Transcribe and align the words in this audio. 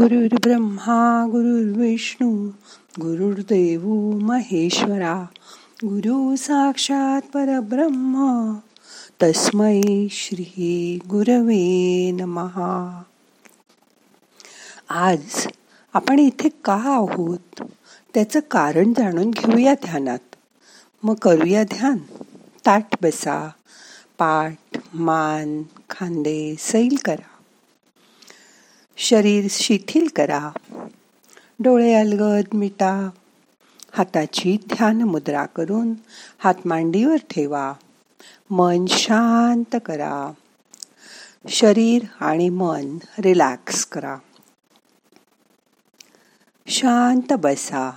ब्रह्मा 0.00 1.26
गुरुर्विष्णू 1.30 2.48
गुरुर्देव 3.00 3.82
महेश्वरा 4.22 5.26
गुरु 5.84 6.36
साक्षात 6.36 7.22
परब्रह्म 7.22 8.54
तस्मै 9.22 10.06
श्री 10.10 10.98
गुरवे 11.08 12.10
नमहा 12.10 13.02
आज 14.88 15.46
आपण 15.94 16.18
इथे 16.18 16.48
का 16.64 16.82
आहोत? 16.84 17.62
त्याचं 18.14 18.40
कारण 18.50 18.92
जाणून 18.92 19.30
घेऊया 19.30 19.74
ध्यानात. 19.74 20.36
मग 21.02 21.14
करूया 21.14 21.64
ध्यान. 21.64 21.96
ताट 22.66 22.86
बसा. 23.02 23.48
पाठ 24.18 24.78
मान 24.94 25.62
खांदे 25.90 26.54
सैल 26.58 26.96
करा. 27.04 27.37
शरीर 29.00 29.46
शिथिल 29.50 30.08
करा. 30.16 30.50
डोळे 31.58 31.94
अलगद 31.94 32.44
मिटा. 32.52 33.10
हाताची 33.92 34.56
ध्यान 34.68 35.02
मुद्रा 35.02 35.46
करून 35.46 35.94
हात 36.38 36.54
मांडीवर 36.64 37.16
ठेवा. 37.16 37.72
मन 38.50 38.86
शांत 38.88 39.76
करा. 39.86 40.32
शरीर 41.48 42.04
आणि 42.20 42.48
मन 42.48 42.98
रिलॅक्स 43.18 43.86
करा. 43.86 44.16
शांत 46.66 47.32
बसा. 47.32 47.90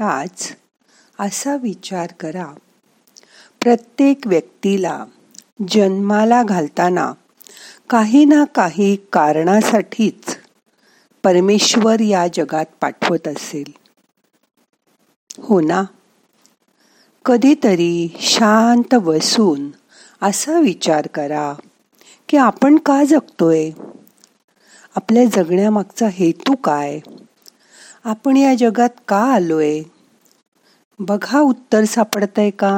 आज 0.00 0.52
असा 1.18 1.56
विचार 1.56 2.06
करा. 2.20 2.46
प्रत्येक 3.60 4.26
व्यक्तीला 4.26 5.04
जन्माला 5.68 6.42
घालताना 6.42 7.12
काही 7.90 8.24
ना 8.24 8.44
काही 8.44 8.96
कारणासाठीच 9.12 10.38
परमेश्वर 11.22 12.00
या 12.00 12.26
जगात 12.34 12.64
पाठवत 12.80 13.28
असेल. 13.28 13.72
हो 15.38 15.60
ना? 15.60 15.84
कधीतरी 17.24 18.16
शांत 18.20 18.94
बसून 18.94 19.70
असा 20.22 20.60
विचार 20.60 21.06
करा 21.06 21.54
की 22.28 22.36
आपण 22.36 22.78
का 22.78 23.04
जगतोय? 23.04 23.70
आपल्या 24.96 25.24
जगण्यामागचा 25.24 26.08
हेतू 26.08 26.54
काय? 26.54 27.00
आपण 28.06 28.36
या 28.36 28.54
जगात 28.54 29.00
का 29.08 29.18
आलोय? 29.34 29.80
बघा 31.00 31.40
उत्तर 31.40 31.84
सापडतंय 31.84 32.50
का? 32.50 32.72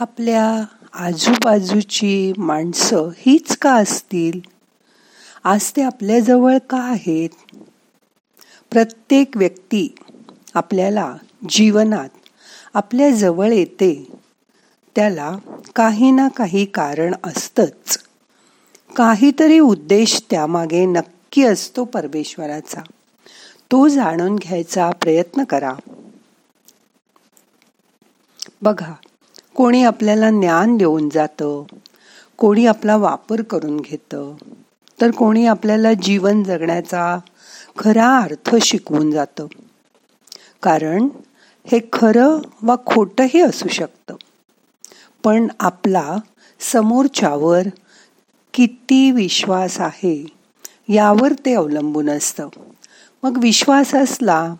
आपल्या 0.00 0.44
आजूबाजूची 0.94 2.32
माणसं 2.38 3.08
हीच 3.18 3.56
का 3.56 3.74
असतील? 3.74 4.40
आज 5.44 5.70
ते 5.76 5.82
आपल्याजवळ 5.82 6.58
का 6.70 6.82
आहेत? 6.82 7.41
प्रत्येक 8.72 9.36
व्यक्ती 9.36 9.88
आपल्याला 10.54 11.16
जीवनात 11.50 12.08
आपल्या 12.74 13.10
जवळ 13.10 13.52
येते. 13.52 14.08
त्याला 14.96 15.36
काही 15.76 16.10
ना 16.10 16.28
काही 16.28 16.64
कारण 16.64 17.14
असतंच. 17.24 17.98
काहीतरी 18.96 19.58
उद्देश 19.58 20.22
त्यामागे 20.30 20.86
नक्की 20.86 21.44
असतो 21.44 21.84
परमेश्वराचा. 21.84 22.80
तो 23.70 23.88
जाणून 23.88 24.36
घ्यायचा 24.36 24.90
प्रयत्न 24.90 25.44
करा. 25.44 25.72
बघा 28.62 28.92
कोणी 29.54 29.84
आपल्याला 29.84 30.30
ज्ञान 30.30 30.76
देऊन 30.76 31.08
जातं 31.08 31.62
कोणी 32.38 32.66
आपला 32.66 32.96
वापर 32.96 33.42
करून 33.42 33.76
घेतं 33.76 34.34
तर 35.00 35.10
कोणी 35.10 35.46
आपल्याला 35.46 35.92
जीवन 35.92 36.42
जगण्याचा 36.42 37.18
खरा 37.78 38.18
अर्थ 38.18 38.56
शिकवून 38.56 39.10
जातं. 39.10 39.46
कारण 40.62 41.08
हे 41.66 41.80
खरं 41.92 42.38
वा 42.62 42.76
खोटंही 42.86 43.40
असू 43.40 43.68
शकतं. 43.68 44.14
पण 45.24 45.48
आपला 45.60 46.16
समोरच्यावर 46.60 47.62
किती 48.54 49.10
विश्वास 49.10 49.80
आहे 49.80 50.26
यावर 50.88 51.32
ते 51.32 51.54
अवलंबून 51.54 52.10
असतं. 52.10 52.48
मग 53.22 53.38
विश्वास 53.42 53.94
असला 53.94 54.54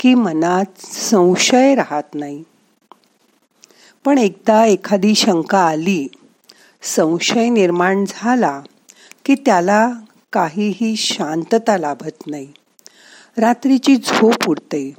की 0.00 0.14
मनात 0.14 0.86
संशय 0.86 1.74
राहत 1.74 2.14
नाही. 2.14 2.44
पण 4.04 4.18
एकदा 4.18 4.64
एखादी 4.64 5.14
शंका 5.14 5.58
आली 5.58 6.08
संशय 6.82 7.48
निर्माण 7.48 8.04
झाला 8.08 8.60
की 9.24 9.34
त्याला 9.34 9.92
काहीही 10.36 10.96
शांतता 10.96 11.78
लाभत 11.78 12.26
नाही. 12.26 12.48
रात्रीची 13.38 13.96
झोप 13.96 14.48
उडते. 14.48 14.94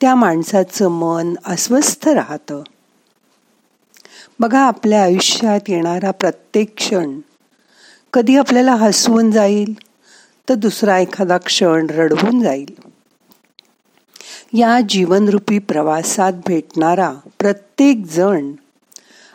त्या 0.00 0.14
माणसाचं 0.14 0.88
मन 0.88 1.34
अस्वस्थ 1.44 2.08
राहतं. 2.08 2.62
बघा 4.40 4.58
आपल्या 4.58 5.02
आयुष्यात 5.02 5.60
येणारा 5.68 6.10
प्रत्येक 6.10 6.74
क्षण 6.76 7.20
कधी 8.12 8.36
आपल्याला 8.36 8.74
हसवून 8.74 9.30
जाईल 9.30 9.74
तर 10.48 10.54
दुसरा 10.54 10.98
एखादा 10.98 11.38
क्षण 11.38 11.86
रडवून 11.90 12.42
जाईल. 12.42 12.74
या 14.52 14.80
जीवनरूपी 14.88 15.58
प्रवासात 15.58 16.32
भेटणारा 16.46 17.12
प्रत्येक 17.38 18.06
जण 18.06 18.52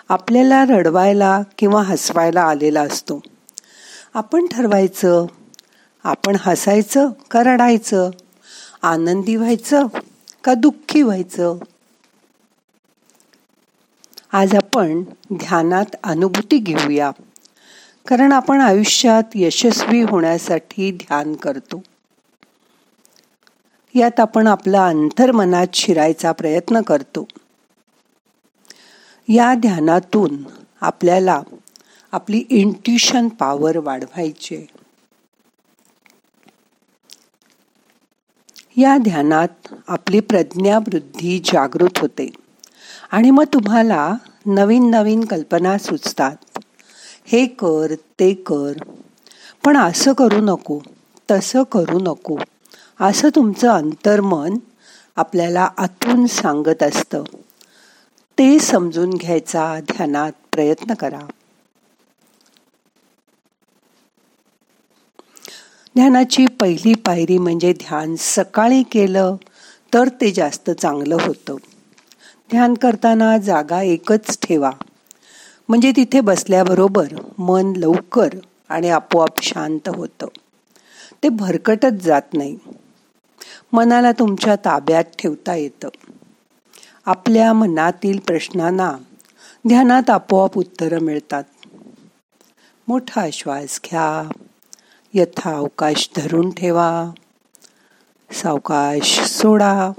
आपल्याला 0.09 0.65
रडवायला 0.65 1.41
किंवा 1.57 1.81
हसवायला 1.81 2.41
आलेला 2.41 2.81
असतो. 2.81 3.21
आपण 4.15 4.45
ठरवायचं 4.45 5.25
आपण 6.03 6.35
हसायचं 6.39 7.09
का 7.31 7.43
रडायचं 7.43 8.09
आनंदी 8.81 9.35
व्हायचं 9.35 9.87
का 10.43 10.53
दुःखी 10.53 11.01
व्हायचं? 11.01 11.57
आज 14.31 14.55
आपण 14.55 15.03
ध्यानात 15.33 15.95
अनुभूती 16.03 16.57
घेऊया. 16.57 17.11
कारण 18.07 18.31
आपण 18.31 18.61
आयुष्यात 18.61 19.23
यशस्वी 19.35 20.01
होण्यासाठी 20.01 20.91
ध्यान 20.91 21.33
करतो. 21.33 21.83
यात 23.95 24.19
आपण 24.19 24.47
आपला 24.47 24.87
अंतर्मनात 24.87 25.67
शिरायचा 25.73 26.31
प्रयत्न 26.31 26.81
करतो. 26.81 27.27
या 29.29 29.53
ध्यानातून 29.53 30.43
आपल्याला 30.81 31.41
आपली 32.11 32.43
इंट्युशन 32.49 33.27
पॉवर 33.27 33.77
वाढवायचे. 33.77 34.67
या 38.77 38.97
ध्यानात 38.97 39.73
आपली 39.87 40.19
प्रज्ञावृद्धी 40.19 41.41
जागृत 41.45 41.97
होते. 41.97 42.29
आणि 43.11 43.31
मग 43.31 43.43
तुम्हाला 43.43 44.13
नवीन 44.45 44.89
नवीन 44.89 45.25
कल्पना 45.25 45.77
सुचतात. 45.77 46.57
हे 47.25 47.45
कर 47.45 47.95
ते 48.19 48.33
कर. 48.33 48.71
पण 49.65 49.77
असं 49.77 50.13
करू 50.13 50.39
नको 50.41 50.79
तसं 51.31 51.63
करू 51.63 51.99
नको. 51.99 52.37
असं 52.99 53.29
तुमचं 53.29 53.69
अंतर्मन 53.69 54.57
आपल्याला 55.15 55.69
आतून 55.77 56.27
सांगत 56.27 56.83
असतं. 56.83 57.23
ते 58.39 58.59
समजून 58.59 59.09
घ्यायचा 59.09 59.79
ध्यानात 59.79 60.31
प्रयत्न 60.51 60.93
करा. 60.93 61.19
ध्यानाची 65.95 66.47
पहिली 66.47 66.93
पायरी 66.93 67.37
म्हणजे 67.37 67.73
ध्यान 67.73 68.15
सकाळी 68.19 68.83
केलं 68.83 69.35
तर 69.93 70.07
ते 70.07 70.31
जास्त 70.31 70.71
चांगलं 70.71 71.17
होतं. 71.21 71.55
ध्यान 72.51 72.73
करताना 72.73 73.37
जागा 73.37 73.81
एकच 73.81 74.39
ठेवा. 74.41 74.71
म्हणजे 75.69 75.91
तिथे 75.95 76.21
बसल्याबरोबर 76.21 77.07
मन 77.37 77.73
लवकर 77.75 78.29
आणि 78.69 78.89
आपोआप 78.89 79.41
शांत 79.41 79.89
होतं. 79.95 80.27
ते 81.23 81.29
भरकटत 81.29 82.01
जात 82.01 82.33
नाही. 82.33 82.57
मनाला 83.73 84.11
तुमच्या 84.11 84.55
ताब्यात 84.55 85.03
ठेवता 85.19 85.55
येतं. 85.55 85.89
आपल्या 87.05 87.53
मनातील 87.53 88.19
प्रश्नांना 88.19 88.91
ध्यानात 89.67 90.09
आपोआप 90.09 90.57
उत्तरं 90.57 90.99
मिळतात. 90.99 91.43
मोठा 92.87 93.25
श्वास 93.33 93.79
घ्या. 93.85 94.29
यथा 95.17 95.57
अवकाश 95.57 96.09
धरून 96.15 96.49
ठेवा. 96.49 97.11
सावकाश 98.31 99.19
सोडा. 99.19 99.91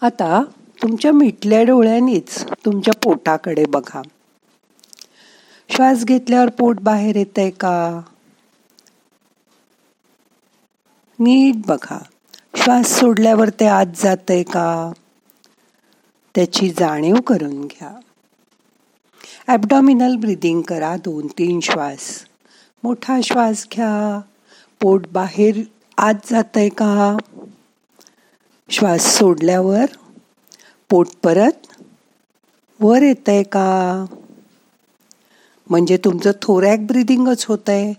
आता 0.00 0.42
तुमच्या 0.82 1.12
मिटल्या 1.12 1.62
डोळ्यांनीच 1.62 2.44
तुमच्या 2.64 2.94
पोटाकडे 2.94 3.64
बघा. 3.64 4.02
श्वास 5.70 6.04
घेतल्यावर 6.04 6.48
पोट 6.48 6.80
बाहेर 6.80 7.16
येत 7.16 7.38
आहे 7.38 7.50
का? 7.50 8.00
नीट 11.18 11.66
बघा. 11.66 11.98
श्वास 12.56 12.86
सोडल्यावर 12.86 13.48
ते 13.48 13.66
आत 13.66 13.86
जात 13.94 14.30
का? 14.30 14.92
त्याची 16.34 16.70
जाणीव 16.70 17.14
करून 17.14 17.64
घ्या. 17.64 18.00
ॲबडॉमिनल 19.46 20.16
ब्रिदिंग 20.16 20.62
करा 20.62 20.96
दोन 20.96 21.26
तीन 21.26 21.60
श्वास. 21.60 22.29
मोठा 22.84 23.20
श्वास 23.24 23.66
घ्या. 23.72 24.20
पोट 24.80 25.06
बाहेर 25.12 25.60
आत 25.98 26.14
जात 26.30 26.56
आहे 26.56 26.68
का? 26.68 27.16
श्वास 28.70 29.18
सोडल्यावर 29.18 29.84
पोट 30.90 31.06
परत 31.22 31.66
वर 32.80 33.02
येतंय 33.02 33.34
आहे 33.34 33.42
का? 33.42 34.04
म्हणजे 35.70 35.96
तुमचं 35.96 36.30
थोरॅक 36.42 36.78
ब्रिदिंगच 36.78 37.44
होत 37.44 37.68
आहे 37.68 37.94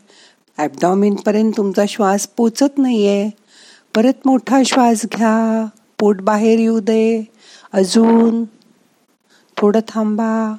ॲबडॉमिनपर्यंत 0.58 1.54
तुमचा 1.58 1.84
श्वास 1.88 2.28
पोचत 2.28 2.78
नाही 2.78 3.08
आहे 3.08 3.30
परत 3.96 4.14
मोठा 4.26 4.64
श्वास 4.66 5.02
घ्या. 5.06 5.66
पोट 6.00 6.22
बाहेर 6.22 6.60
येऊ 6.60 6.80
दे. 6.80 7.28
अजून 7.74 8.44
थोडं 9.58 9.80
थांबा. 9.88 10.56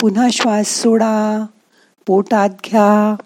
पुन्हा 0.00 0.28
श्वास 0.32 0.66
सोडा. 0.66 1.46
पोट 2.06 2.34
आत 2.34 2.48
घ्या. 2.48 3.16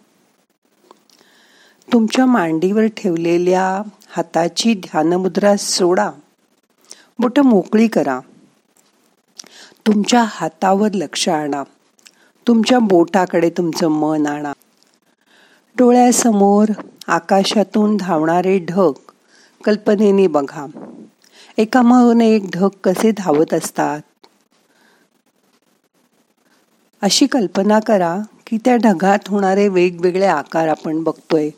तुमच्या 1.95 2.27
मांडीवर 2.27 2.87
ठेवलेल्या 2.87 3.83
हाताची 4.09 4.75
ध्यानमुद्रा 4.75 5.57
सोडा. 5.57 6.11
बोट 7.19 7.41
मोकळी 7.41 7.89
करा. 7.89 8.21
तुमच्या 9.87 10.25
हातावर 10.27 10.93
लक्ष 10.93 11.29
आणा. 11.29 11.63
तुमच्या 12.49 12.79
बोटाकडे 12.79 13.51
तुमचं 13.51 13.89
मन 13.89 14.27
आणा. 14.27 14.53
डोळ्यासमोर 15.79 16.69
आकाशातून 17.07 17.97
धावणारे 17.97 18.59
ढग 18.59 18.93
कल्पनेने 19.65 20.27
बघा. 20.27 20.67
एकामागून 21.59 22.21
एक 22.21 22.45
ढग 22.55 22.69
कसे 22.85 23.11
धावत 23.11 23.55
असतात? 23.55 24.01
अशी 27.03 27.27
कल्पना 27.27 27.81
करा 27.81 28.19
की 28.47 28.59
त्या 28.65 28.77
ढगात 28.77 29.29
होणारे 29.29 29.69
वेगवेगळे 29.69 30.27
आकार 30.27 30.69
आपण 30.69 31.03
बघतोय. 31.03 31.51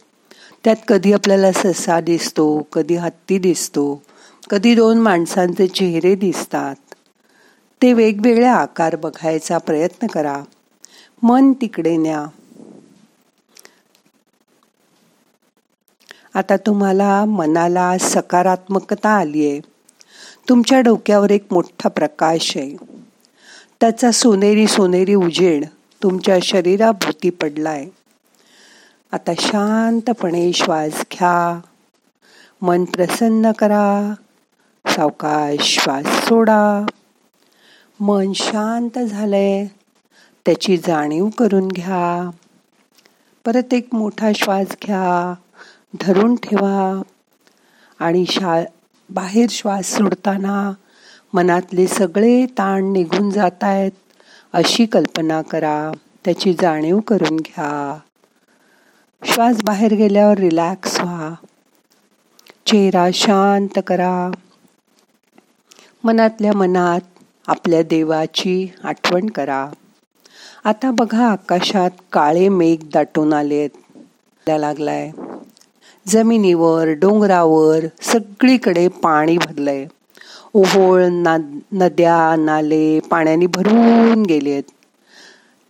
त्यात 0.67 0.77
कधी 0.89 1.13
आपल्याला 1.13 1.53
ससा 1.53 2.01
दिसतो 2.01 2.63
कधी 2.73 2.95
हत्ती 2.95 3.39
दिसतो 3.39 4.03
कधी 4.51 4.75
दोन 4.75 4.99
माणसांचे 4.99 5.67
चेहरे 5.67 6.15
दिसतात. 6.15 6.75
ते 7.83 7.93
वेगवेगळे 7.93 8.47
आकार 8.47 8.97
बघायचा 8.97 9.59
प्रयत्न 9.59 10.07
करा. 10.07 10.43
मन 11.23 11.53
तिकडे 11.53 11.97
न्या. 11.97 12.27
आता 16.35 16.57
तुम्हाला 16.57 17.25
मनाला 17.25 17.99
सकारात्मकता 17.99 19.09
आली 19.09 19.51
आहे 19.51 19.61
तुमच्या 20.49 20.81
डोक्यावर 20.81 21.31
एक 21.31 21.45
मोठा 21.51 21.89
प्रकाश 21.89 22.57
आहे. 22.57 22.77
त्याचा 23.81 24.11
सोनेरी 24.11 24.67
सोनेरी 24.67 25.15
उजेड 25.15 25.65
तुमच्या 26.03 26.39
शरीराभोवती 26.43 27.31
पडलाय. 27.31 27.87
आता 29.13 29.33
शांतपणे 29.39 30.53
श्वास 30.53 30.93
घ्या. 30.93 31.61
मन 32.63 32.85
प्रसन्न 32.85 33.53
करा. 33.53 34.15
सावकाश 34.87 35.81
श्वास 35.81 36.07
सोडा. 36.07 36.87
मन 38.01 38.33
शांत 38.33 38.99
झालंय. 38.99 39.67
त्याची 40.47 40.77
जाणीव 40.77 41.29
करून 41.39 41.69
घ्या. 41.69 42.31
परत 43.45 43.75
एक 43.75 43.89
मोठा 43.93 44.31
श्वास 44.35 44.67
घ्या. 44.87 45.35
धरून 46.01 46.37
ठेवा. 46.37 47.03
आणि 47.99 48.25
शा 48.27 48.65
बाहेर 49.11 49.47
श्वास 49.51 49.87
सोडताना 49.87 50.73
मनातले 51.33 51.87
सगळे 51.87 52.47
ताण 52.47 52.93
निघून 52.93 53.31
जात 53.31 53.65
आहेत 53.65 53.93
अशी 54.53 54.87
कल्पना 54.87 55.43
करा. 55.43 55.93
त्याची 56.25 56.55
जाणीव 56.61 56.99
करून 56.99 57.37
घ्या. 57.37 57.99
श्वास 59.23 59.61
बाहेर 59.65 59.95
गेल्यावर 59.95 60.39
रिलॅक्स 60.39 61.01
व्हा. 61.01 61.35
चेहरा 62.67 63.09
शांत 63.15 63.79
करा. 63.87 64.31
मनातल्या 66.05 66.53
मनात 66.53 67.01
आपल्या 67.47 67.83
देवाची 67.83 68.73
आठवण 68.85 69.27
करा. 69.27 69.71
आता 70.65 70.91
बघा 70.91 71.27
आकाशात 71.27 71.91
काळे 72.13 72.49
मेघ 72.49 72.79
दाटून 72.95 73.33
आलेत. 73.33 73.71
लागलाय. 74.47 75.11
जमिनीवर 76.09 76.89
डोंगरावर 76.89 77.87
सगळीकडे 78.03 78.89
पाणी 78.89 79.39
भरलंय. 79.39 79.87
ओहोळ 80.55 81.05
ना 81.05 81.37
नद्या 81.73 82.37
नाले 82.39 83.01
पाण्याने 83.01 83.47
भरून 83.47 84.23
गेलेत. 84.23 84.63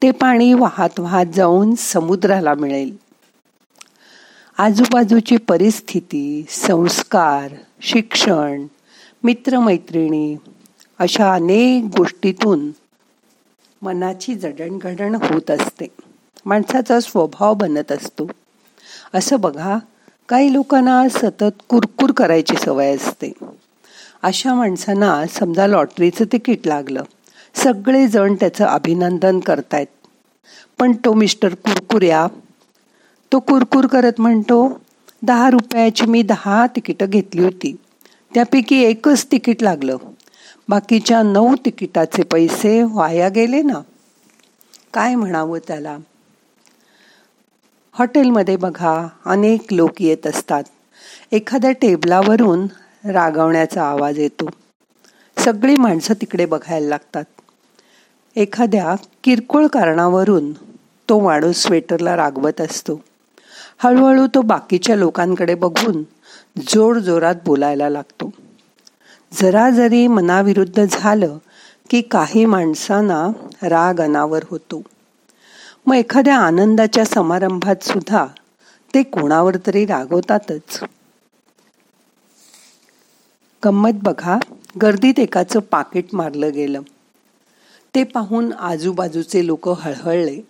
ते 0.02 0.10
पाणी 0.10 0.52
वाहत 0.54 1.00
वाहत 1.00 1.26
जाऊन 1.34 1.74
समुद्राला 1.74 2.54
मिळेल. 2.54 2.96
आजूबाजूची 4.58 5.36
परिस्थिती 5.36 6.46
संस्कार 6.48 7.54
शिक्षण 7.80 8.66
मित्रमैत्रिणी 9.24 10.36
अशा 10.98 11.34
अनेक 11.34 11.84
गोष्टीतून 11.96 12.70
मनाची 13.82 14.34
जडणघडण 14.34 15.14
होत 15.14 15.50
असते. 15.50 15.86
माणसाचा 16.46 17.00
स्वभाव 17.00 17.54
बनत 17.54 17.92
असतो. 17.92 18.30
असं 19.14 19.40
बघा 19.40 19.78
काही 20.28 20.52
लोकांना 20.52 21.08
सतत 21.08 21.62
कुरकुर 21.68 22.12
करायची 22.12 22.56
सवय 22.56 22.96
असते. 22.96 23.32
अशा 24.22 24.54
माणसांना 24.54 25.26
समजा 25.26 25.66
लॉटरीचं 25.66 26.24
तिकीट 26.32 26.66
लागलं. 26.66 27.02
सगळेजण 27.54 28.34
त्याचं 28.34 28.64
अभिनंदन 28.64 29.40
करतायत. 29.40 30.06
पण 30.78 30.92
तो 30.92 31.12
मिस्टर 31.12 31.54
कुरकुऱ्या 31.54 32.26
तो 33.32 33.38
कुरकुर 33.38 33.86
करत 33.86 34.20
म्हणतो 34.20 34.80
दहा 35.22 35.48
रुपयाची 35.50 36.06
मी 36.06 36.22
दहा 36.22 36.66
तिकीटं 36.66 37.06
घेतली 37.06 37.42
होती. 37.42 37.76
त्यापैकी 38.34 38.82
एकच 38.82 39.26
तिकीट 39.32 39.62
लागलं. 39.62 39.96
बाकीच्या 40.68 41.22
नऊ 41.22 41.54
तिकिटाचे 41.64 42.22
पैसे 42.22 42.82
वाया 42.82 43.28
गेले 43.28 43.62
ना. 43.62 43.80
काय 44.94 45.14
म्हणावं 45.14 45.58
त्याला? 45.68 45.96
हॉटेलमध्ये 47.94 48.56
बघा 48.56 49.08
अनेक 49.24 49.72
लोक 49.72 50.02
येत 50.02 50.26
असतात. 50.26 50.64
एखाद्या 51.32 51.70
टेबलावरून 51.70 52.66
रागवण्याचा 53.04 53.82
आवाज 53.82 54.18
येतो. 54.18 54.48
सगळी 55.38 55.76
माणसं 55.76 56.14
तिकडे 56.14 56.46
बघायला 56.46 56.88
लागतात. 56.88 57.24
एखाद्या 58.36 58.94
किरकोळ 59.24 59.66
कारणावरून 59.66 60.52
तो 61.08 61.20
माणूस 61.20 61.62
स्वेटरला 61.62 62.16
रागवत 62.16 62.60
असतो. 62.60 63.00
हळूहळू 63.78 64.26
तो 64.26 64.42
बाकीच्या 64.42 64.96
लोकांकडे 64.96 65.54
बघून 65.54 66.02
जोर 66.68 66.98
जोरात 66.98 67.34
बोलायला 67.44 67.88
लागतो. 67.88 68.30
जरा 69.32 69.70
जरी 69.70 70.06
मनाविरुद्ध 70.06 70.84
झालं 70.90 71.38
की 71.90 72.02
काही 72.02 72.44
माणसांना 72.44 73.28
राग 73.62 74.00
अनावर 74.00 74.40
होतो. 74.50 74.82
मग 75.86 75.94
एखाद्या 75.94 76.36
आनंदाच्या 76.38 77.04
समारंभात 77.04 77.84
सुद्धा 77.84 78.26
ते 78.94 79.02
कोणावर 79.02 79.56
तरी 79.66 79.86
रागवतातच. 79.86 80.84
गंमत 83.64 83.92
बघा 84.02 84.38
गर्दीत 84.82 85.18
एकाचं 85.18 85.60
पाकिट 85.60 86.04
मारलं 86.12 86.50
गेलं. 86.52 86.80
ते 87.94 88.04
पाहून 88.04 88.52
आजूबाजूचे 88.52 89.46
लोक 89.46 89.68
हळहळले. 89.68 90.40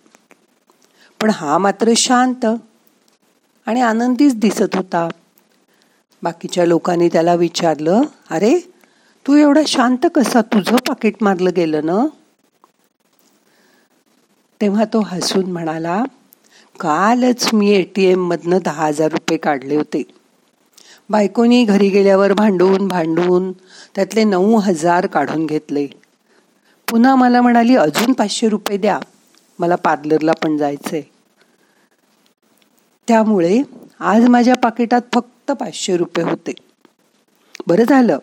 पण 1.21 1.29
हा 1.29 1.57
मात्र 1.57 1.91
शांत 1.97 2.45
आणि 3.67 3.81
आनंदीच 3.81 4.35
दिसत 4.35 4.75
होता. 4.75 5.09
बाकीच्या 6.23 6.65
लोकांनी 6.65 7.09
त्याला 7.09 7.35
विचारलं 7.35 8.01
अरे 8.29 8.59
तू 9.27 9.35
एवढा 9.35 9.61
शांत 9.67 10.05
कसा? 10.15 10.41
तुझं 10.41 10.75
पाकिट 10.75 11.15
मारलं 11.21 11.49
गेलं 11.55 11.85
ना? 11.85 12.07
तेव्हा 14.61 14.85
तो 14.85 14.99
हसून 14.99 15.51
म्हणाला 15.51 16.03
कालच 16.79 17.53
मी 17.53 17.71
एटीएम 17.71 18.27
मधनं 18.27 18.57
दहा 18.65 18.85
हजार 18.85 19.11
रुपये 19.11 19.37
काढले 19.37 19.75
होते. 19.75 20.03
बायकोनी 21.09 21.63
घरी 21.63 21.89
गेल्यावर 21.89 22.33
भांडून 22.33 22.87
भांडून 22.87 23.51
त्यातले 23.95 24.23
नऊ 24.23 24.57
हजार 24.57 25.05
काढून 25.05 25.45
घेतले. 25.45 25.87
पुन्हा 26.87 27.15
मला 27.15 27.41
म्हणाली 27.41 27.75
अजून 27.75 28.13
पाचशे 28.13 28.49
रुपये 28.49 28.77
द्या. 28.77 28.99
मला 29.59 29.75
पार्लरला 29.75 30.31
पण 30.31 30.57
जायचंय. 30.57 31.01
त्यामुळे 33.07 33.61
आज 33.99 34.27
माझ्या 34.27 34.55
पाकिटात 34.55 35.01
फक्त 35.13 35.51
पाचशे 35.51 35.97
रुपये 35.97 36.25
होते. 36.25 36.53
बरं 37.67 37.83
झालं. 37.89 38.17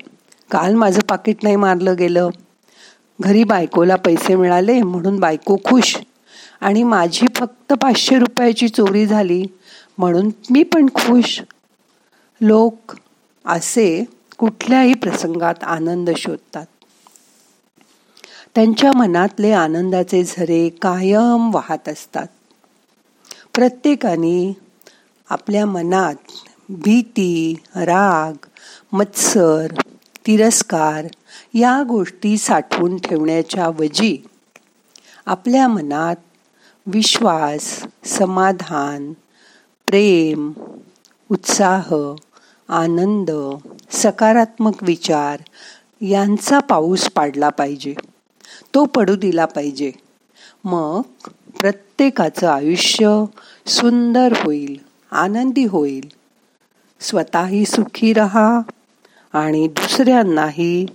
काल 0.51 0.75
माझं 0.75 1.01
पाकिट 1.01 1.37
नाही 1.43 1.57
मारलं 1.57 1.95
गेलं. 1.99 2.29
घरी 3.21 3.45
बायकोला 3.45 3.97
पैसे 3.97 4.35
मिळाले 4.35 4.83
म्हणून 4.83 5.21
बायको 5.21 5.57
खुश 5.57 5.97
आणि 6.61 6.83
माझी 6.83 7.27
फक्त 7.37 7.73
पाचशे 7.73 8.19
रुपयाची 8.19 8.69
चोरी 8.69 9.07
झाली 9.07 9.47
म्हणून 9.99 10.31
मी 10.51 10.63
पण 10.63 10.87
खुश. 10.87 11.43
लोक 12.41 12.97
असे 13.45 14.05
कुठल्याही 14.39 14.95
प्रसंगात 14.95 15.55
आनंद 15.63 16.11
शोधतात. 16.17 16.67
त्यांच्या 18.55 18.93
मनातले 18.95 19.51
आनंदाचे 19.53 20.25
झरे 20.25 20.69
कायम 20.69 21.55
वाहत 21.55 21.89
असतात. 21.89 22.27
प्रत्येकाने 23.55 24.64
आपल्या 25.35 25.67
मनात 25.67 26.15
भीती 26.69 27.55
राग 27.77 28.47
मत्सर 28.93 29.67
तिरस्कार 30.27 31.07
या 31.55 31.83
गोष्टी 31.89 32.39
साठवून 32.39 32.97
ठेवण्याच्या 32.99 33.69
वजी 33.69 34.27
आपल्या 35.27 35.69
मनात 35.69 36.17
विश्वास 36.87 37.85
समाधान 38.05 39.13
प्रेम 39.87 40.53
उत्साह 41.31 41.95
आनंद 42.69 43.59
सकारात्मक 43.91 44.83
विचार 44.83 45.41
यांचा 46.01 46.59
पाऊस 46.59 47.11
पाडला 47.11 47.49
पाहिजे. 47.49 47.95
तो 48.75 48.85
पडू 48.85 49.17
दिला 49.17 49.45
पाहिजे. 49.45 49.93
मग 50.65 51.01
प्रत्येकाचं 51.61 52.49
आयुष्य 52.49 53.25
सुंदर 53.67 54.33
होईल. 54.33 54.94
आनंदी 55.15 55.65
होईल. 55.65 56.09
स्वतःही 57.01 57.65
सुखी 57.65 58.13
रहा 58.13 58.61
आणि 59.33 59.69
दुसऱ्यांनाही 59.69 60.87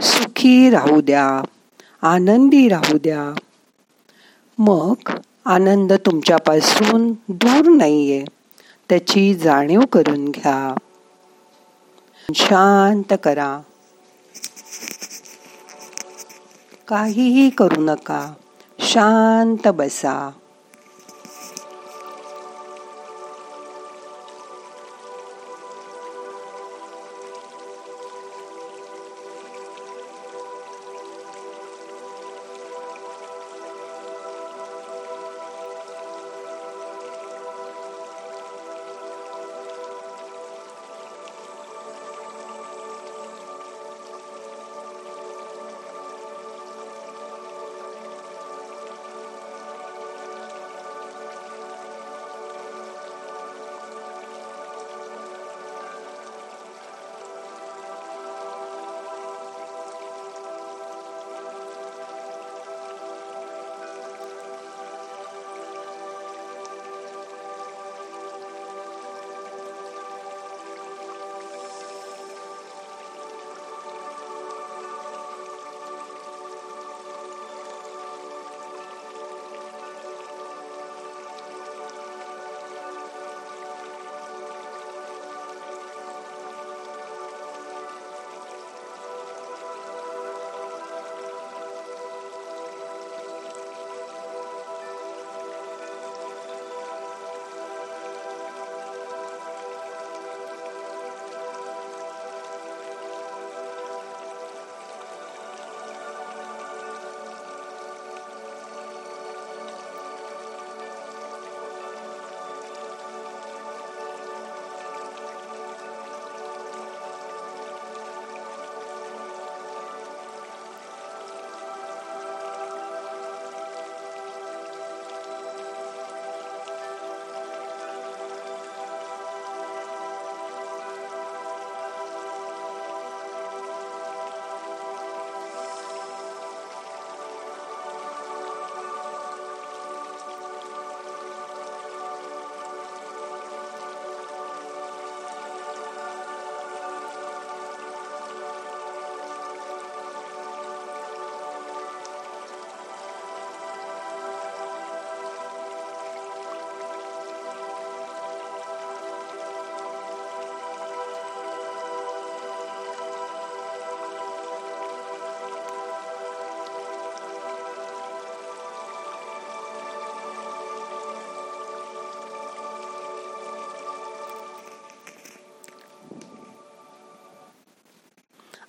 सुखी 0.00 0.70
राहू 0.70 1.00
द्या 1.00 1.42
आनंदी 2.02 2.68
राहू 2.68 2.98
द्या. 2.98 3.40
मग 4.58 4.94
आनंद 5.44 5.92
तुमच्यापासून 5.92 7.12
दूर 7.28 7.68
नाहीये 7.68 8.24
त्याची 8.88 9.34
जाणीव 9.34 9.80
करून 9.80 10.24
घ्या. 10.24 10.74
शांत 12.34 13.16
करा. 13.22 13.60
काहीही 16.88 17.50
करू 17.50 17.80
नका 17.80 18.32
शांत 18.78 19.68
बसा. 19.68 20.30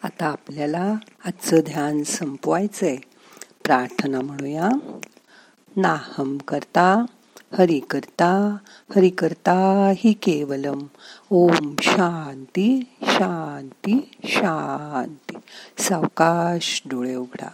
आता 0.04 0.26
आपल्याला 0.26 0.94
आजचं 1.26 1.60
ध्यान 1.60 2.04
संपवायचंय. 2.04 2.96
प्रार्थना 3.64 4.22
म्हणूया. 4.22 4.70
नाहम 5.76 6.38
करता 6.38 7.06
हरि 7.58 7.80
करता 7.80 8.58
हरि 8.96 9.10
करता 9.10 9.92
हि 9.98 10.14
केवलम. 10.14 10.80
ओम 11.30 11.76
शांती 11.82 12.84
शांती 13.02 14.12
शांती. 14.24 15.38
सावकाश 15.78 16.82
डोळे 16.86 17.16
उघडा. 17.16 17.50